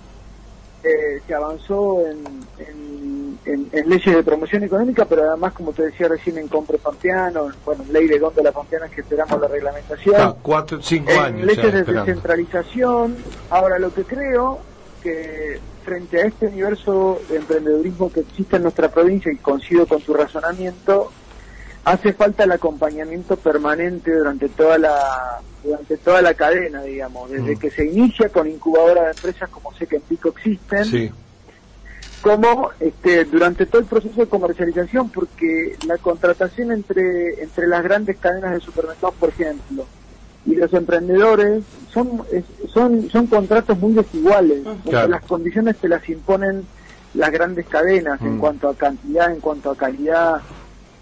eh, 0.84 1.22
se 1.26 1.34
avanzó 1.34 2.06
en, 2.06 2.24
en, 2.60 3.19
leyes 3.46 4.16
de 4.16 4.24
promoción 4.24 4.64
económica, 4.64 5.06
pero 5.06 5.30
además, 5.30 5.54
como 5.54 5.72
te 5.72 5.84
decía 5.84 6.08
recién, 6.08 6.38
en 6.38 6.48
compra 6.48 6.78
pampeano, 6.78 7.50
bueno, 7.66 7.84
ley 7.92 8.08
de 8.08 8.20
la 8.20 8.52
pampeana 8.52 8.90
que 8.90 9.02
esperamos 9.02 9.40
la 9.40 9.48
reglamentación. 9.48 10.16
Ah, 10.18 10.36
cuatro, 10.42 10.82
cinco 10.82 11.12
años. 11.12 11.46
Leyes 11.46 11.74
de 11.74 11.84
descentralización. 11.84 13.16
Ahora, 13.50 13.80
lo 13.80 13.94
que 13.94 14.04
creo 14.04 14.60
que 15.02 15.60
frente 15.84 16.22
a 16.22 16.26
este 16.26 16.48
universo 16.48 17.20
de 17.30 17.38
emprendedurismo 17.38 18.12
que 18.12 18.20
existe 18.22 18.58
en 18.58 18.64
nuestra 18.64 18.90
provincia, 18.90 19.32
y 19.32 19.38
coincido 19.38 19.88
con 19.88 20.02
tu 20.02 20.14
razonamiento, 20.14 21.12
hace 21.86 22.14
falta 22.14 22.44
el 22.44 22.52
acompañamiento 22.52 23.38
permanente 23.38 24.14
durante 24.14 24.50
toda 24.50 24.78
la 24.78 25.42
durante 25.64 25.98
toda 25.98 26.22
la 26.22 26.34
cadena, 26.34 26.84
digamos, 26.84 27.30
desde 27.30 27.56
mm. 27.56 27.60
que 27.60 27.70
se 27.70 27.86
inicia 27.86 28.30
con 28.30 28.48
incubadoras 28.48 29.06
de 29.06 29.12
empresas 29.12 29.50
como 29.50 29.74
sé 29.74 29.88
que 29.88 29.98
en 29.98 30.02
Pico 30.04 30.30
existen, 30.30 31.12
como 32.22 32.72
este, 32.80 33.26
durante 33.26 33.66
todo 33.66 33.82
el 33.82 33.88
proceso 33.88 34.22
de 34.22 34.28
comercialización, 34.28 35.10
porque 35.10 35.78
la 35.88 35.98
contratación 35.98 36.72
entre, 36.72 37.42
entre 37.42 37.68
las 37.68 37.84
grandes 37.84 38.18
cadenas 38.18 38.54
de 38.54 38.60
supermercados, 38.60 39.16
por 39.16 39.30
ejemplo, 39.30 39.86
y 40.46 40.56
los 40.56 40.74
emprendedores 40.74 41.64
son, 41.94 42.24
son, 42.68 43.10
son 43.10 43.28
contratos 43.28 43.78
muy 43.78 43.94
desiguales, 43.94 44.62
porque 44.84 45.08
las 45.08 45.24
condiciones 45.26 45.78
se 45.80 45.88
las 45.88 46.08
imponen 46.10 46.66
las 47.14 47.32
grandes 47.32 47.66
cadenas 47.68 48.22
en 48.22 48.38
mm. 48.38 48.40
cuanto 48.40 48.70
a 48.70 48.76
cantidad, 48.76 49.32
en 49.32 49.40
cuanto 49.40 49.72
a 49.72 49.76
calidad, 49.76 50.42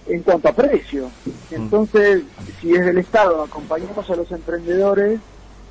en 0.07 0.21
cuanto 0.23 0.49
a 0.49 0.53
precio. 0.53 1.09
Mm. 1.25 1.55
Entonces, 1.55 2.23
si 2.59 2.71
desde 2.71 2.91
el 2.91 2.97
Estado 2.97 3.43
acompañamos 3.43 4.09
a 4.09 4.15
los 4.15 4.31
emprendedores 4.31 5.19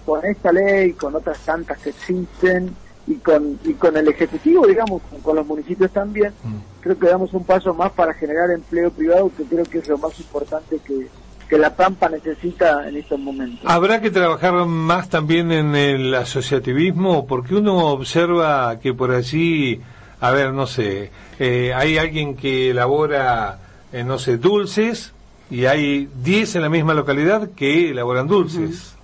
con 0.04 0.24
esta 0.24 0.52
ley, 0.52 0.92
con 0.92 1.14
otras 1.14 1.38
tantas 1.40 1.78
que 1.78 1.90
existen, 1.90 2.74
y 3.06 3.14
con, 3.16 3.58
y 3.64 3.74
con 3.74 3.96
el 3.96 4.08
Ejecutivo, 4.08 4.66
digamos, 4.66 5.02
con, 5.22 5.36
los 5.36 5.46
municipios 5.46 5.90
también, 5.92 6.32
mm. 6.42 6.80
creo 6.80 6.98
que 6.98 7.06
damos 7.08 7.32
un 7.32 7.44
paso 7.44 7.72
más 7.74 7.92
para 7.92 8.14
generar 8.14 8.50
empleo 8.50 8.90
privado, 8.90 9.30
que 9.36 9.44
creo 9.44 9.64
que 9.64 9.78
es 9.78 9.88
lo 9.88 9.98
más 9.98 10.18
importante 10.18 10.78
que, 10.84 11.08
que 11.48 11.58
la 11.58 11.74
Pampa 11.74 12.08
necesita 12.08 12.88
en 12.88 12.96
estos 12.96 13.18
momentos. 13.20 13.60
Habrá 13.64 14.00
que 14.00 14.10
trabajar 14.10 14.54
más 14.66 15.08
también 15.08 15.52
en 15.52 15.76
el 15.76 16.14
asociativismo, 16.14 17.26
porque 17.26 17.54
uno 17.54 17.88
observa 17.88 18.78
que 18.80 18.92
por 18.92 19.12
allí, 19.12 19.80
a 20.20 20.30
ver, 20.32 20.52
no 20.52 20.66
sé, 20.66 21.10
eh, 21.38 21.72
hay 21.74 21.98
alguien 21.98 22.34
que 22.34 22.70
elabora 22.70 23.60
eh, 23.92 24.04
no 24.04 24.18
sé, 24.18 24.36
dulces, 24.36 25.12
y 25.48 25.66
hay 25.66 26.08
10 26.22 26.56
en 26.56 26.62
la 26.62 26.68
misma 26.68 26.94
localidad 26.94 27.50
que 27.50 27.90
elaboran 27.90 28.26
dulces. 28.26 28.95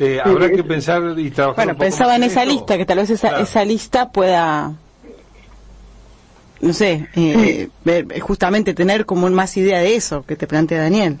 Eh, 0.00 0.18
habrá 0.18 0.50
que 0.50 0.64
pensar 0.64 1.02
y 1.18 1.30
trabajar. 1.30 1.66
Bueno, 1.66 1.78
pensaba 1.78 2.16
en 2.16 2.22
esa 2.22 2.42
lista, 2.44 2.78
que 2.78 2.86
tal 2.86 2.98
vez 2.98 3.10
esa, 3.10 3.38
esa 3.38 3.64
lista 3.66 4.10
pueda, 4.10 4.72
no 6.60 6.72
sé, 6.72 7.06
eh, 7.14 7.68
justamente 8.20 8.72
tener 8.72 9.04
como 9.04 9.28
más 9.28 9.54
idea 9.58 9.80
de 9.80 9.94
eso 9.94 10.24
que 10.26 10.36
te 10.36 10.46
plantea 10.46 10.82
Daniel. 10.82 11.18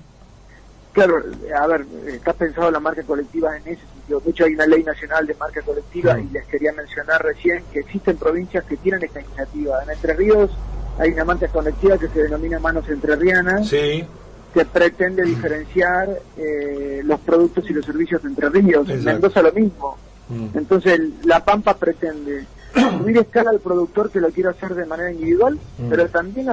Claro, 0.92 1.22
a 1.60 1.66
ver, 1.66 1.86
está 2.06 2.32
pensado 2.32 2.70
la 2.70 2.80
marca 2.80 3.02
colectiva 3.02 3.54
en 3.54 3.62
ese 3.68 3.82
sentido. 3.92 4.20
De 4.20 4.30
hecho, 4.30 4.44
hay 4.44 4.54
una 4.54 4.66
ley 4.66 4.82
nacional 4.82 5.26
de 5.26 5.34
marca 5.34 5.60
colectiva 5.60 6.18
y 6.18 6.28
les 6.30 6.46
quería 6.46 6.72
mencionar 6.72 7.22
recién 7.22 7.62
que 7.72 7.80
existen 7.80 8.16
provincias 8.16 8.64
que 8.64 8.78
tienen 8.78 9.04
esta 9.04 9.20
iniciativa. 9.20 9.82
En 9.84 9.90
Entre 9.90 10.14
Ríos 10.14 10.50
hay 10.98 11.10
una 11.12 11.24
marca 11.24 11.48
colectiva 11.48 11.98
que 11.98 12.08
se 12.08 12.22
denomina 12.22 12.58
Manos 12.58 12.88
Entrerrianas, 12.88 13.68
sí. 13.68 14.04
Que 14.52 14.64
pretende 14.64 15.22
diferenciar 15.22 16.08
eh, 16.36 17.02
los 17.04 17.20
productos 17.20 17.68
y 17.68 17.72
los 17.72 17.84
servicios 17.84 18.22
de 18.22 18.28
Entre 18.28 18.48
Ríos. 18.48 18.88
En 18.88 19.04
Mendoza 19.04 19.42
lo 19.42 19.52
mismo. 19.52 19.96
Mm. 20.28 20.58
Entonces, 20.58 21.00
La 21.24 21.44
Pampa 21.44 21.76
pretende 21.76 22.46
subir 22.98 23.18
escala 23.18 23.50
al 23.50 23.60
productor 23.60 24.10
que 24.10 24.20
lo 24.20 24.30
quiere 24.30 24.50
hacer 24.50 24.74
de 24.74 24.86
manera 24.86 25.12
individual, 25.12 25.54
mm. 25.54 25.88
pero 25.88 26.08
también 26.08 26.48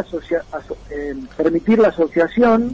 eh, 0.89 1.15
permitir 1.35 1.79
la 1.79 1.89
asociación 1.89 2.71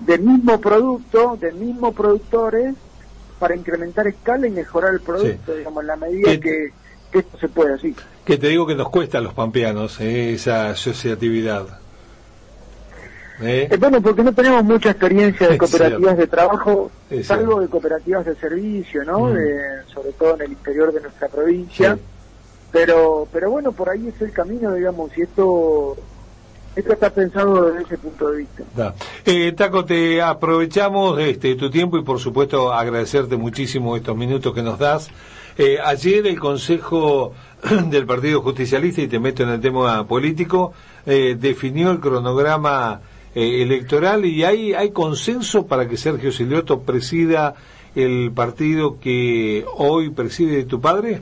del 0.00 0.20
mismo 0.20 0.60
producto, 0.60 1.38
de 1.40 1.52
mismo 1.52 1.92
productores, 1.92 2.74
para 3.38 3.54
incrementar 3.54 4.06
escala 4.08 4.48
y 4.48 4.50
mejorar 4.50 4.94
el 4.94 5.00
producto, 5.00 5.54
digamos, 5.54 5.82
en 5.82 5.86
la 5.86 5.96
medida 5.96 6.40
que 6.40 6.72
que 7.10 7.20
esto 7.20 7.38
se 7.38 7.48
puede 7.48 7.74
así. 7.74 7.94
Que 8.24 8.36
te 8.36 8.48
digo 8.48 8.66
que 8.66 8.74
nos 8.74 8.90
cuesta 8.90 9.18
a 9.18 9.20
los 9.20 9.34
pampeanos 9.34 10.00
eh, 10.00 10.32
esa 10.34 10.70
asociatividad. 10.70 11.80
¿Eh? 13.40 13.68
Eh, 13.70 13.76
bueno, 13.76 14.00
porque 14.00 14.22
no 14.22 14.32
tenemos 14.32 14.64
mucha 14.64 14.90
experiencia 14.90 15.48
de 15.48 15.58
cooperativas 15.58 16.16
de 16.16 16.26
trabajo, 16.26 16.90
salvo 17.22 17.60
de 17.60 17.68
cooperativas 17.68 18.26
de 18.26 18.34
servicio, 18.36 19.04
¿no? 19.04 19.30
Mm. 19.30 19.36
sobre 19.92 20.12
todo 20.18 20.34
en 20.34 20.42
el 20.42 20.52
interior 20.52 20.92
de 20.92 21.00
nuestra 21.00 21.28
provincia. 21.28 21.98
Pero, 22.70 23.26
pero 23.32 23.50
bueno, 23.50 23.72
por 23.72 23.88
ahí 23.88 24.08
es 24.08 24.20
el 24.20 24.32
camino, 24.32 24.74
digamos, 24.74 25.16
y 25.16 25.22
esto 25.22 25.96
esto 26.76 26.92
está 26.92 27.10
pensado 27.10 27.72
desde 27.72 27.82
ese 27.82 27.98
punto 27.98 28.30
de 28.30 28.38
vista. 28.38 28.94
Taco, 29.56 29.84
te 29.84 30.22
aprovechamos 30.22 31.18
este, 31.18 31.56
tu 31.56 31.70
tiempo 31.70 31.98
y 31.98 32.02
por 32.02 32.20
supuesto 32.20 32.72
agradecerte 32.72 33.36
muchísimo 33.36 33.96
estos 33.96 34.16
minutos 34.16 34.54
que 34.54 34.62
nos 34.62 34.78
das. 34.78 35.08
Eh, 35.56 35.78
ayer 35.84 36.24
el 36.28 36.38
Consejo 36.38 37.32
del 37.90 38.06
Partido 38.06 38.42
Justicialista, 38.42 39.00
y 39.00 39.08
te 39.08 39.18
meto 39.18 39.42
en 39.42 39.48
el 39.48 39.60
tema 39.60 40.06
político, 40.06 40.72
eh, 41.04 41.36
definió 41.36 41.90
el 41.90 41.98
cronograma 41.98 43.00
eh, 43.34 43.62
electoral 43.62 44.24
y 44.24 44.44
hay, 44.44 44.74
hay 44.74 44.90
consenso 44.90 45.66
para 45.66 45.88
que 45.88 45.96
Sergio 45.96 46.32
Silioto 46.32 46.80
presida 46.80 47.54
el 47.94 48.32
partido 48.32 48.98
que 49.00 49.64
hoy 49.76 50.10
preside 50.10 50.64
tu 50.64 50.80
padre. 50.80 51.20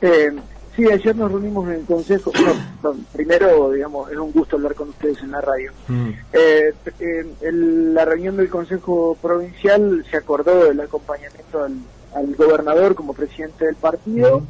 sí, 0.00 0.90
ayer 0.90 1.16
nos 1.16 1.30
reunimos 1.30 1.68
en 1.68 1.74
el 1.74 1.84
Consejo. 1.84 2.32
primero, 3.12 3.72
digamos, 3.72 4.10
es 4.10 4.18
un 4.18 4.32
gusto 4.32 4.56
hablar 4.56 4.74
con 4.74 4.90
ustedes 4.90 5.22
en 5.22 5.30
la 5.32 5.40
radio. 5.40 5.72
Mm. 5.88 6.10
la 7.94 8.04
reunión 8.04 8.36
del 8.36 8.48
Consejo 8.48 9.16
Provincial 9.20 10.04
se 10.10 10.16
acordó 10.16 10.64
del 10.64 10.80
acompañamiento 10.80 11.62
al 11.62 11.74
al 12.14 12.34
gobernador 12.36 12.94
como 12.94 13.12
presidente 13.12 13.66
del 13.66 13.74
partido 13.74 14.42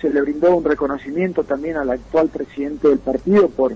se 0.00 0.10
le 0.10 0.20
brindó 0.20 0.56
un 0.56 0.64
reconocimiento 0.64 1.42
también 1.42 1.76
al 1.76 1.90
actual 1.90 2.28
presidente 2.28 2.88
del 2.88 3.00
partido 3.00 3.48
por 3.48 3.72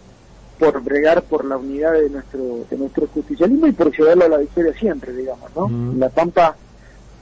por 0.62 0.80
bregar 0.80 1.22
por 1.22 1.44
la 1.44 1.56
unidad 1.56 1.94
de 1.94 2.08
nuestro 2.08 2.64
de 2.70 2.76
nuestro 2.76 3.08
justicialismo 3.08 3.66
y 3.66 3.72
por 3.72 3.90
llevarlo 3.90 4.26
a 4.26 4.28
la 4.28 4.36
victoria 4.36 4.72
siempre, 4.74 5.12
digamos, 5.12 5.50
¿no? 5.56 5.68
La 5.98 6.08
Pampa, 6.08 6.54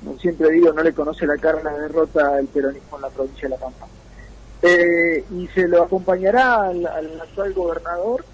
como 0.05 0.19
siempre 0.19 0.51
digo, 0.51 0.75
no 0.75 0.83
le 0.83 0.93
conoce 0.93 1.27
la 1.27 1.39
cara 1.39 1.59
a 1.61 1.63
la 1.63 1.79
derrota 1.79 2.35
del 2.37 2.49
peronismo 2.49 2.97
en 2.97 3.03
la 3.03 3.09
provincia 3.09 3.49
de 3.49 3.55
La 3.55 3.57
Pampa. 3.57 3.87
Eh, 4.61 5.25
y 5.31 5.49
se 5.55 5.67
lo 5.69 5.85
acompañará 5.85 6.65
al, 6.65 6.85
actual 6.85 7.55
gobernador 7.55 8.27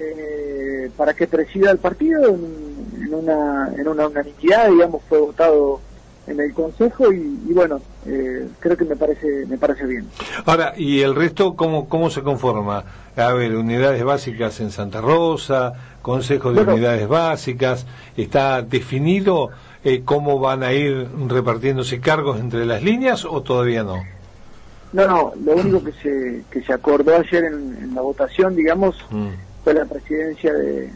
eh, 0.00 0.90
para 0.96 1.14
que 1.14 1.28
presida 1.28 1.70
el 1.70 1.78
partido 1.78 2.26
en, 2.26 3.14
una, 3.14 3.72
en 3.78 3.86
una 3.86 4.08
unanimidad, 4.08 4.68
digamos, 4.68 5.00
fue 5.08 5.20
votado 5.20 5.80
en 6.30 6.40
el 6.40 6.54
consejo 6.54 7.12
y, 7.12 7.52
bueno 7.52 7.80
eh, 8.06 8.48
creo 8.60 8.76
que 8.76 8.84
me 8.84 8.96
parece 8.96 9.46
me 9.46 9.58
parece 9.58 9.84
bien. 9.86 10.06
Ahora 10.46 10.72
y 10.76 11.00
el 11.00 11.14
resto 11.14 11.56
cómo 11.56 11.88
cómo 11.88 12.08
se 12.10 12.22
conforma 12.22 12.84
a 13.16 13.32
ver 13.32 13.56
unidades 13.56 14.02
básicas 14.04 14.60
en 14.60 14.70
Santa 14.70 15.00
Rosa 15.00 15.72
consejo 16.02 16.52
de 16.52 16.62
unidades 16.62 17.08
básicas 17.08 17.86
está 18.16 18.62
definido 18.62 19.50
eh, 19.84 20.02
cómo 20.04 20.38
van 20.38 20.62
a 20.62 20.72
ir 20.72 21.08
repartiéndose 21.26 22.00
cargos 22.00 22.38
entre 22.38 22.64
las 22.64 22.82
líneas 22.82 23.24
o 23.24 23.42
todavía 23.42 23.82
no 23.82 24.02
no 24.92 25.06
no 25.06 25.32
lo 25.44 25.52
único 25.56 25.84
que 25.84 25.92
se 25.92 26.44
que 26.50 26.62
se 26.62 26.72
acordó 26.72 27.16
ayer 27.16 27.44
en, 27.44 27.94
la 27.94 28.00
votación 28.02 28.54
digamos 28.54 28.96
mm. 29.10 29.28
fue 29.64 29.74
la 29.74 29.84
presidencia 29.84 30.54
de 30.54 30.90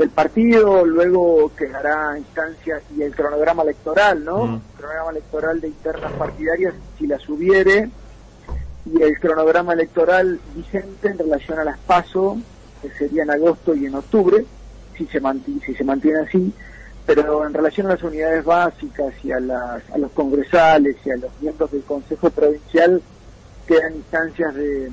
del 0.00 0.08
partido, 0.08 0.82
luego 0.86 1.52
quedará 1.54 2.16
instancias 2.16 2.82
y 2.96 3.02
el 3.02 3.14
cronograma 3.14 3.64
electoral, 3.64 4.24
¿no? 4.24 4.46
Mm. 4.46 4.60
cronograma 4.78 5.10
electoral 5.10 5.60
de 5.60 5.68
internas 5.68 6.12
partidarias, 6.12 6.72
si 6.98 7.06
las 7.06 7.28
hubiere, 7.28 7.90
y 8.86 9.02
el 9.02 9.20
cronograma 9.20 9.74
electoral 9.74 10.40
vigente 10.54 11.08
en 11.08 11.18
relación 11.18 11.58
a 11.58 11.64
las 11.64 11.78
PASO, 11.80 12.38
que 12.80 12.88
sería 12.92 13.24
en 13.24 13.30
agosto 13.30 13.74
y 13.74 13.84
en 13.84 13.94
octubre, 13.94 14.42
si 14.96 15.06
se, 15.06 15.20
mantiene, 15.20 15.60
si 15.66 15.74
se 15.74 15.84
mantiene 15.84 16.20
así, 16.20 16.50
pero 17.04 17.46
en 17.46 17.52
relación 17.52 17.88
a 17.88 17.90
las 17.90 18.02
unidades 18.02 18.42
básicas 18.42 19.12
y 19.22 19.32
a, 19.32 19.40
las, 19.40 19.82
a 19.90 19.98
los 19.98 20.12
congresales 20.12 20.96
y 21.04 21.10
a 21.10 21.16
los 21.18 21.30
miembros 21.42 21.70
del 21.72 21.82
Consejo 21.82 22.30
Provincial, 22.30 23.02
quedan 23.66 23.96
instancias 23.96 24.54
de 24.54 24.90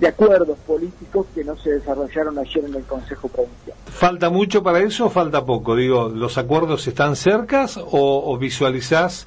de 0.00 0.08
acuerdos 0.08 0.58
políticos 0.66 1.26
que 1.34 1.44
no 1.44 1.56
se 1.56 1.72
desarrollaron 1.72 2.38
ayer 2.38 2.64
en 2.64 2.74
el 2.74 2.84
Consejo 2.84 3.28
Provincial. 3.28 3.76
¿Falta 3.86 4.30
mucho 4.30 4.62
para 4.62 4.80
eso 4.80 5.06
o 5.06 5.10
falta 5.10 5.44
poco? 5.44 5.76
Digo, 5.76 6.08
¿los 6.08 6.38
acuerdos 6.38 6.86
están 6.86 7.16
cercas 7.16 7.78
o, 7.78 8.36
visualizás 8.38 9.26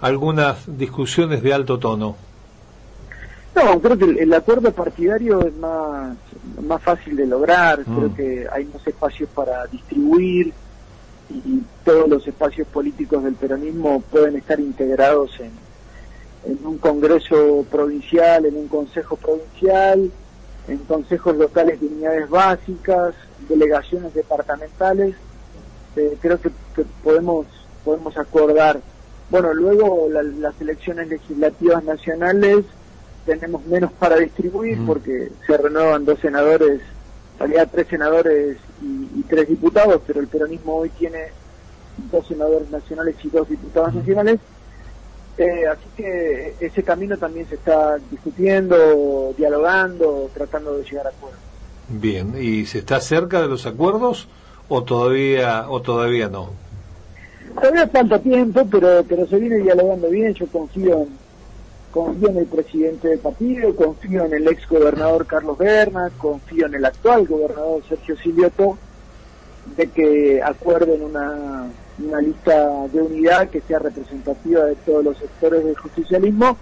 algunas 0.00 0.78
discusiones 0.78 1.42
de 1.42 1.52
alto 1.52 1.78
tono? 1.78 2.16
No, 3.54 3.80
creo 3.80 3.98
que 3.98 4.04
el, 4.22 4.32
acuerdo 4.32 4.72
partidario 4.72 5.44
es 5.44 5.54
más, 5.56 6.16
más 6.62 6.80
fácil 6.80 7.16
de 7.16 7.26
lograr, 7.26 7.80
mm. 7.80 7.96
creo 7.96 8.14
que 8.14 8.46
hay 8.50 8.64
más 8.66 8.86
espacios 8.86 9.28
para 9.34 9.66
distribuir 9.66 10.52
y 11.30 11.62
todos 11.84 12.08
los 12.08 12.26
espacios 12.26 12.68
políticos 12.68 13.24
del 13.24 13.34
peronismo 13.34 14.00
pueden 14.10 14.36
estar 14.36 14.60
integrados 14.60 15.38
en, 15.40 15.50
en 16.44 16.58
un 16.66 16.78
congreso 16.78 17.64
provincial, 17.70 18.46
en 18.46 18.56
un 18.56 18.68
consejo 18.68 19.16
provincial, 19.16 20.10
en 20.68 20.78
consejos 20.78 21.36
locales 21.36 21.80
de 21.80 21.86
unidades 21.86 22.28
básicas, 22.28 23.14
delegaciones 23.48 24.14
departamentales. 24.14 25.14
Eh, 25.96 26.16
creo 26.20 26.40
que, 26.40 26.50
podemos 27.02 27.46
podemos 27.84 28.16
acordar. 28.16 28.80
Bueno, 29.30 29.52
luego 29.54 30.08
las 30.10 30.60
elecciones 30.60 31.08
legislativas 31.08 31.82
nacionales 31.84 32.64
tenemos 33.26 33.64
menos 33.66 33.92
para 33.92 34.16
distribuir 34.16 34.78
mm. 34.78 34.86
porque 34.86 35.30
se 35.46 35.56
renuevan 35.56 36.04
dos 36.04 36.18
senadores, 36.20 36.80
salía 37.38 37.66
tres 37.66 37.88
senadores 37.88 38.56
y, 38.82 39.22
tres 39.28 39.48
diputados, 39.48 40.02
pero 40.06 40.20
el 40.20 40.26
peronismo 40.26 40.76
hoy 40.76 40.90
tiene 40.90 41.28
dos 42.10 42.26
senadores 42.26 42.68
nacionales 42.70 43.16
y 43.22 43.30
dos 43.30 43.48
diputados 43.48 43.94
mm. 43.94 43.98
nacionales 43.98 44.40
eh, 45.38 45.66
así 45.66 45.84
que 45.96 46.54
ese 46.60 46.82
camino 46.82 47.16
también 47.16 47.46
se 47.48 47.54
está 47.54 47.98
discutiendo, 48.10 49.34
dialogando, 49.36 50.30
tratando 50.34 50.76
de 50.76 50.84
llegar 50.84 51.06
a 51.06 51.10
acuerdos. 51.10 51.40
Bien, 51.88 52.34
¿y 52.38 52.66
se 52.66 52.78
está 52.78 53.00
cerca 53.00 53.40
de 53.40 53.48
los 53.48 53.66
acuerdos 53.66 54.28
o 54.68 54.84
todavía 54.84 55.66
o 55.68 55.80
todavía 55.80 56.28
no? 56.28 56.50
Todavía 57.54 57.88
falta 57.88 58.18
tiempo, 58.18 58.66
pero 58.70 59.04
pero 59.08 59.26
se 59.26 59.38
viene 59.38 59.56
dialogando 59.56 60.08
bien. 60.08 60.32
Yo 60.34 60.46
confío 60.46 61.02
en 61.02 61.22
confío 61.90 62.28
en 62.28 62.38
el 62.38 62.46
presidente 62.46 63.08
del 63.08 63.18
partido, 63.18 63.76
confío 63.76 64.24
en 64.24 64.32
el 64.32 64.48
ex 64.48 64.66
gobernador 64.66 65.26
Carlos 65.26 65.58
Berna, 65.58 66.10
confío 66.16 66.66
en 66.66 66.74
el 66.74 66.84
actual 66.84 67.26
gobernador 67.26 67.82
Sergio 67.88 68.16
Silioto 68.16 68.78
de 69.76 69.86
que 69.88 70.42
acuerden 70.42 71.02
una 71.02 71.66
una 71.98 72.20
lista 72.20 72.88
de 72.92 73.00
unidad 73.00 73.48
que 73.50 73.60
sea 73.60 73.78
representativa 73.78 74.64
de 74.64 74.74
todos 74.76 75.04
los 75.04 75.16
sectores 75.18 75.64
del 75.64 75.76
justicialismo 75.76 76.56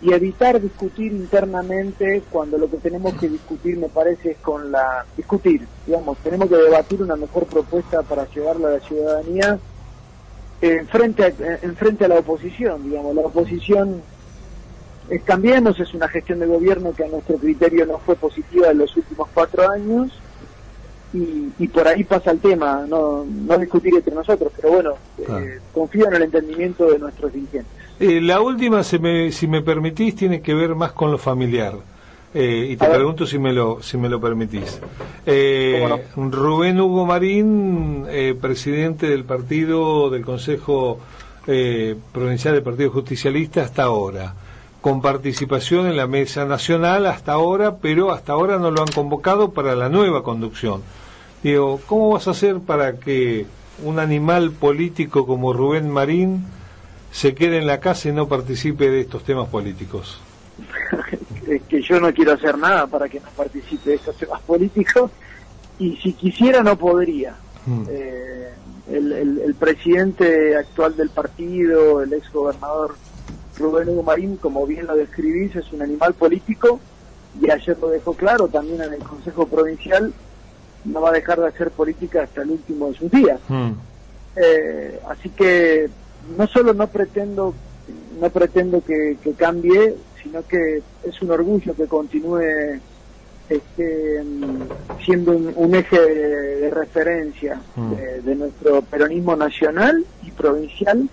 y 0.00 0.12
evitar 0.12 0.60
discutir 0.60 1.12
internamente 1.12 2.22
cuando 2.30 2.56
lo 2.56 2.70
que 2.70 2.78
tenemos 2.78 3.14
que 3.14 3.28
discutir 3.28 3.76
me 3.76 3.88
parece 3.88 4.30
es 4.32 4.38
con 4.38 4.72
la 4.72 5.04
discutir 5.16 5.66
digamos 5.86 6.16
tenemos 6.18 6.48
que 6.48 6.56
debatir 6.56 7.02
una 7.02 7.16
mejor 7.16 7.46
propuesta 7.46 8.02
para 8.02 8.26
llevarla 8.30 8.68
a 8.68 8.72
la 8.72 8.80
ciudadanía 8.80 9.58
en 10.62 10.86
frente 10.88 11.24
a, 11.24 11.32
en 11.62 11.76
frente 11.76 12.04
a 12.04 12.08
la 12.08 12.18
oposición 12.18 12.84
digamos. 12.84 13.14
La 13.14 13.22
oposición 13.22 14.02
es 15.08 15.22
cambiemos 15.22 15.78
es 15.80 15.92
una 15.94 16.08
gestión 16.08 16.38
de 16.38 16.46
gobierno 16.46 16.92
que 16.92 17.04
a 17.04 17.08
nuestro 17.08 17.36
criterio 17.36 17.86
no 17.86 17.98
fue 17.98 18.14
positiva 18.16 18.70
en 18.70 18.78
los 18.78 18.96
últimos 18.96 19.28
cuatro 19.34 19.68
años 19.68 20.12
y, 21.12 21.68
por 21.68 21.88
ahí 21.88 22.04
pasa 22.04 22.30
el 22.30 22.38
tema, 22.38 22.84
no, 22.88 23.24
no 23.24 23.58
discutir 23.58 23.94
entre 23.94 24.14
nosotros, 24.14 24.52
pero 24.54 24.72
bueno, 24.74 24.94
eh, 25.18 25.58
confío 25.72 26.06
en 26.06 26.14
el 26.14 26.22
entendimiento 26.22 26.88
de 26.90 26.98
nuestros 26.98 27.32
dirigentes. 27.32 27.72
Eh, 27.98 28.20
la 28.20 28.40
última, 28.40 28.84
si 28.84 28.98
me, 28.98 29.32
si 29.32 29.48
me 29.48 29.60
permitís, 29.60 30.14
tiene 30.14 30.40
que 30.40 30.54
ver 30.54 30.74
más 30.74 30.92
con 30.92 31.10
lo 31.10 31.18
familiar. 31.18 31.74
Eh, 32.32 32.68
y 32.70 32.76
te 32.76 32.86
pregunto 32.86 33.26
si 33.26 33.40
me 33.40 33.52
lo 33.52 33.82
si 33.82 33.98
me 33.98 34.08
lo 34.08 34.20
permitís. 34.20 34.78
Rubén 36.16 36.80
Hugo 36.80 37.04
Marín, 37.04 38.06
presidente 38.40 39.08
del 39.08 39.24
partido 39.24 40.10
del 40.10 40.24
Consejo 40.24 41.00
Provincial 41.44 42.54
del 42.54 42.62
Partido 42.62 42.90
Justicialista 42.92 43.62
hasta 43.62 43.82
ahora, 43.82 44.34
con 44.80 45.02
participación 45.02 45.88
en 45.88 45.96
la 45.96 46.06
mesa 46.06 46.44
nacional 46.44 47.06
hasta 47.06 47.32
ahora, 47.32 47.78
pero 47.78 48.12
hasta 48.12 48.32
ahora 48.32 48.60
no 48.60 48.70
lo 48.70 48.82
han 48.82 48.92
convocado 48.92 49.50
para 49.50 49.74
la 49.74 49.88
nueva 49.88 50.22
conducción. 50.22 50.82
Digo, 51.42 51.80
¿cómo 51.86 52.10
vas 52.10 52.28
a 52.28 52.32
hacer 52.32 52.58
para 52.60 52.98
que 52.98 53.46
un 53.82 53.98
animal 53.98 54.50
político 54.50 55.26
como 55.26 55.52
Rubén 55.52 55.88
Marín 55.88 56.44
se 57.12 57.34
quede 57.34 57.58
en 57.58 57.66
la 57.66 57.80
casa 57.80 58.08
y 58.08 58.12
no 58.12 58.28
participe 58.28 58.90
de 58.90 59.00
estos 59.00 59.24
temas 59.24 59.48
políticos? 59.48 60.20
es 61.46 61.62
que 61.62 61.82
yo 61.82 61.98
no 61.98 62.12
quiero 62.12 62.32
hacer 62.32 62.58
nada 62.58 62.86
para 62.86 63.08
que 63.08 63.20
no 63.20 63.28
participe 63.36 63.90
de 63.90 63.96
estos 63.96 64.16
temas 64.16 64.40
políticos 64.42 65.10
y 65.78 65.96
si 65.96 66.12
quisiera 66.12 66.62
no 66.62 66.76
podría. 66.76 67.34
Mm. 67.66 67.84
Eh, 67.88 68.50
el, 68.92 69.54
presidente 69.58 70.56
actual 70.56 70.96
del 70.96 71.10
partido, 71.10 72.02
el 72.02 72.12
ex 72.12 72.32
gobernador 72.32 72.96
Rubén 73.58 73.90
Hugo 73.90 74.02
Marín, 74.02 74.36
como 74.36 74.66
bien 74.66 74.86
lo 74.86 74.96
describís, 74.96 75.54
es 75.54 75.70
un 75.72 75.82
animal 75.82 76.14
político 76.14 76.80
y 77.40 77.50
ayer 77.50 77.76
lo 77.78 77.90
dejó 77.90 78.14
claro 78.14 78.48
también 78.48 78.80
en 78.80 78.94
el 78.94 79.00
Consejo 79.00 79.46
Provincial 79.46 80.12
no 80.84 81.00
va 81.00 81.10
a 81.10 81.12
dejar 81.12 81.40
de 81.40 81.48
hacer 81.48 81.70
política 81.70 82.22
hasta 82.22 82.42
el 82.42 82.50
último 82.50 82.88
de 82.88 82.94
sus 82.94 83.10
días. 83.10 83.40
Hmm. 83.48 83.72
Eh, 84.36 85.00
así 85.08 85.28
que 85.30 85.88
no 86.36 86.46
solo 86.46 86.72
no 86.72 86.86
pretendo 86.86 87.54
no 88.20 88.30
pretendo 88.30 88.82
que, 88.84 89.16
cambie, 89.36 89.96
sino 90.22 90.46
que 90.46 90.82
es 91.04 91.22
un 91.22 91.30
orgullo 91.30 91.74
que 91.74 91.86
continúe 91.86 92.78
este, 93.48 94.22
siendo 95.04 95.32
un, 95.32 95.74
eje 95.74 95.98
de, 95.98 96.70
referencia 96.70 97.60
hmm. 97.74 97.92
de, 98.24 98.34
nuestro 98.36 98.82
peronismo 98.82 99.34
nacional 99.34 100.04
y 100.22 100.30
provincial, 100.30 101.08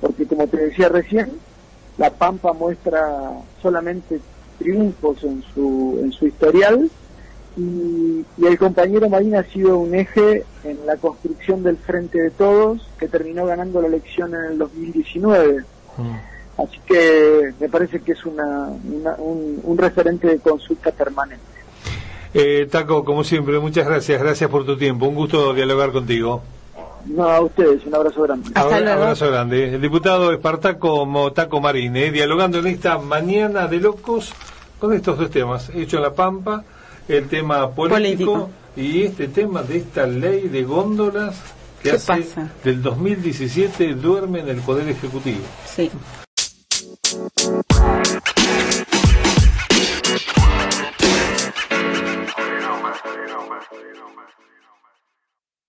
porque 0.00 0.26
como 0.26 0.46
te 0.48 0.56
decía 0.56 0.88
recién, 0.88 1.30
La 1.96 2.10
Pampa 2.10 2.52
muestra 2.52 3.30
solamente 3.62 4.20
triunfos 4.58 5.22
en 5.24 5.42
su, 5.54 6.00
en 6.02 6.12
su 6.12 6.26
historial 6.26 6.90
y, 7.60 8.24
el 8.46 8.58
compañero 8.58 9.08
Marín 9.08 9.36
ha 9.36 9.42
sido 9.44 9.78
un 9.78 9.94
eje 9.94 10.44
en 10.64 10.86
la 10.86 10.96
construcción 10.96 11.62
del 11.62 11.76
Frente 11.76 12.20
de 12.20 12.30
Todos, 12.30 12.88
que 12.98 13.06
terminó 13.06 13.44
ganando 13.46 13.80
la 13.82 13.88
elección 13.88 14.34
en 14.34 14.52
el 14.52 14.58
2019. 14.58 15.64
Mm. 15.96 16.62
Así 16.62 16.78
que 16.86 17.52
me 17.60 17.68
parece 17.68 18.00
que 18.00 18.12
es 18.12 18.24
una, 18.24 18.68
un, 19.18 19.78
referente 19.78 20.26
de 20.26 20.38
consulta 20.38 20.90
permanente. 20.90 21.44
Eh, 22.34 22.68
Taco, 22.70 23.04
como 23.04 23.24
siempre, 23.24 23.58
muchas 23.58 23.86
gracias, 23.86 24.20
gracias 24.22 24.50
por 24.50 24.64
tu 24.64 24.76
tiempo, 24.76 25.06
un 25.06 25.14
gusto 25.14 25.54
dialogar 25.54 25.90
contigo. 25.90 26.42
No, 27.06 27.28
a 27.28 27.40
ustedes, 27.40 27.84
un 27.86 27.94
abrazo 27.94 28.22
grande. 28.22 28.50
Hasta 28.54 28.78
un 28.78 28.88
abrazo 28.88 29.26
grande. 29.28 29.74
El 29.74 29.80
diputado 29.80 30.32
Espartaco 30.32 31.06
Motaco 31.06 31.60
Marín, 31.60 31.96
eh, 31.96 32.10
dialogando 32.10 32.58
en 32.58 32.66
esta 32.66 32.98
mañana 32.98 33.66
de 33.66 33.78
locos 33.80 34.34
con 34.78 34.92
estos 34.92 35.18
dos 35.18 35.30
temas, 35.30 35.70
hecho 35.74 35.96
en 35.96 36.02
la 36.02 36.14
Pampa, 36.14 36.64
el 37.16 37.28
tema 37.28 37.70
político, 37.70 38.50
y 38.76 39.02
este 39.02 39.28
tema 39.28 39.62
de 39.62 39.78
esta 39.78 40.06
ley 40.06 40.48
de 40.48 40.62
góndolas 40.62 41.36
que 41.82 41.92
hace 41.92 42.24
del 42.62 42.82
2017 42.82 43.94
duerme 43.94 44.40
en 44.40 44.48
el 44.48 44.60
Poder 44.60 44.88
Ejecutivo. 44.88 45.40